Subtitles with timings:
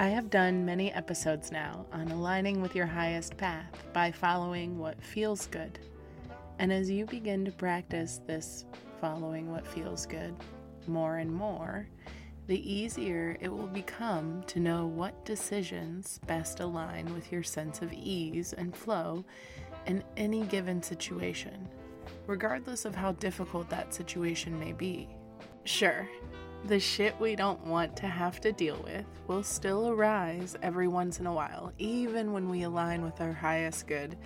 [0.00, 5.02] I have done many episodes now on aligning with your highest path by following what
[5.02, 5.80] feels good.
[6.60, 8.64] And as you begin to practice this
[9.00, 10.36] following what feels good
[10.86, 11.88] more and more,
[12.46, 17.92] the easier it will become to know what decisions best align with your sense of
[17.92, 19.24] ease and flow
[19.86, 21.68] in any given situation,
[22.28, 25.08] regardless of how difficult that situation may be.
[25.64, 26.08] Sure,
[26.64, 31.20] the shit we don't want to have to deal with will still arise every once
[31.20, 34.16] in a while, even when we align with our highest good.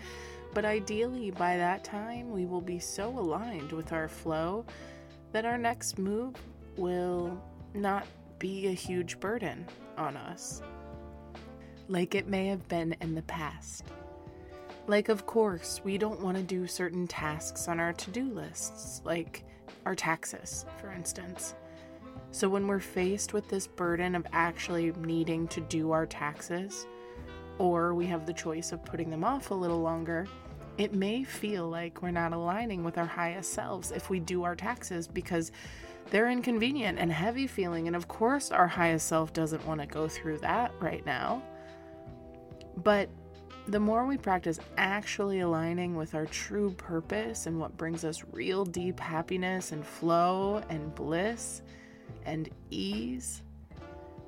[0.54, 4.64] But ideally, by that time, we will be so aligned with our flow
[5.32, 6.34] that our next move
[6.76, 7.42] will
[7.74, 8.06] not
[8.38, 9.66] be a huge burden
[9.96, 10.62] on us,
[11.88, 13.84] like it may have been in the past.
[14.86, 19.00] Like, of course, we don't want to do certain tasks on our to do lists,
[19.04, 19.44] like
[19.86, 21.54] our taxes, for instance.
[22.32, 26.86] So, when we're faced with this burden of actually needing to do our taxes,
[27.58, 30.26] or we have the choice of putting them off a little longer,
[30.78, 34.56] it may feel like we're not aligning with our highest selves if we do our
[34.56, 35.52] taxes because
[36.10, 37.86] they're inconvenient and heavy feeling.
[37.86, 41.42] And of course, our highest self doesn't want to go through that right now.
[42.78, 43.10] But
[43.68, 48.64] the more we practice actually aligning with our true purpose and what brings us real
[48.64, 51.60] deep happiness and flow and bliss,
[52.24, 53.42] and ease,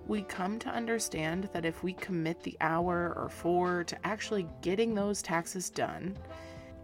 [0.07, 4.95] we come to understand that if we commit the hour or four to actually getting
[4.95, 6.17] those taxes done,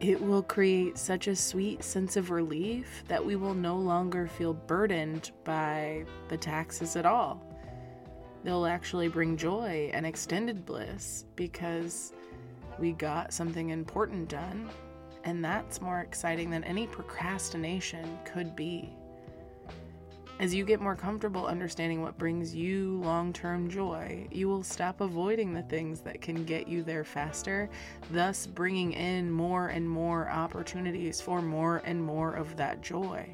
[0.00, 4.54] it will create such a sweet sense of relief that we will no longer feel
[4.54, 7.44] burdened by the taxes at all.
[8.42, 12.15] They'll actually bring joy and extended bliss because
[12.78, 14.71] we got something important done,
[15.25, 18.97] and that's more exciting than any procrastination could be.
[20.41, 25.03] As you get more comfortable understanding what brings you long term joy, you will stop
[25.03, 27.69] avoiding the things that can get you there faster,
[28.10, 33.28] thus bringing in more and more opportunities for more and more of that joy.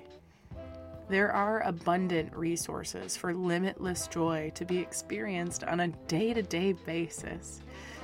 [1.09, 6.73] There are abundant resources for limitless joy to be experienced on a day to day
[6.73, 7.61] basis.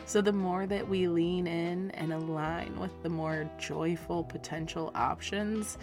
[0.07, 5.77] So, the more that we lean in and align with the more joyful potential options,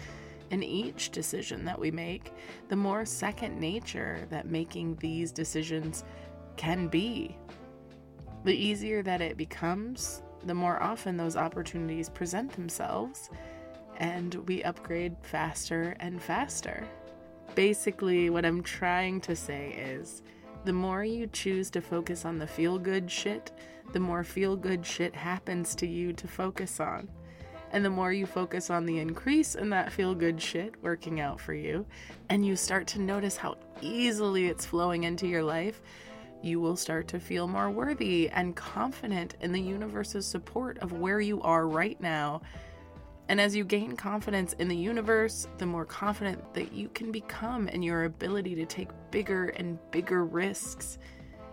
[0.50, 2.32] in each decision that we make,
[2.68, 6.04] the more second nature that making these decisions
[6.56, 7.36] can be.
[8.44, 13.30] The easier that it becomes, the more often those opportunities present themselves,
[13.98, 16.86] and we upgrade faster and faster.
[17.54, 20.22] Basically, what I'm trying to say is
[20.64, 23.50] The more you choose to focus on the feel good shit,
[23.92, 27.08] the more feel good shit happens to you to focus on.
[27.72, 31.40] And the more you focus on the increase in that feel good shit working out
[31.40, 31.86] for you,
[32.28, 35.80] and you start to notice how easily it's flowing into your life,
[36.42, 41.20] you will start to feel more worthy and confident in the universe's support of where
[41.20, 42.40] you are right now.
[43.28, 47.68] And as you gain confidence in the universe, the more confident that you can become
[47.68, 50.98] in your ability to take bigger and bigger risks.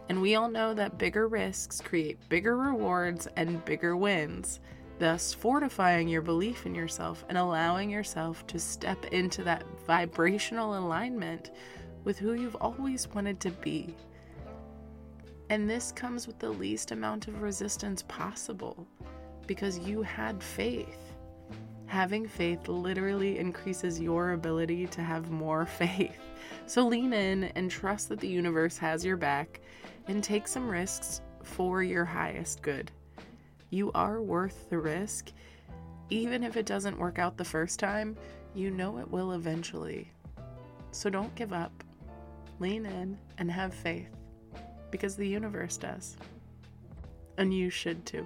[0.10, 4.62] And we all know that bigger risks create bigger rewards and bigger wins
[5.00, 11.52] thus fortifying your belief in yourself and allowing yourself to step into that vibrational alignment
[12.04, 13.96] with who you've always wanted to be.
[15.50, 18.88] And this comes with the least amount of resistance possible
[19.46, 21.14] because you had faith.
[21.86, 26.18] Having faith literally increases your ability to have more faith.
[26.66, 29.62] So lean in and trust that the universe has your back
[30.08, 32.92] and take some risks for your highest good.
[33.70, 35.32] You are worth the risk.
[36.10, 38.16] Even if it doesn't work out the first time,
[38.56, 40.10] you know it will eventually.
[40.92, 41.84] So don't give up.
[42.60, 44.10] Lean in and have faith
[44.90, 46.18] because the universe does.
[47.38, 48.26] And you should too.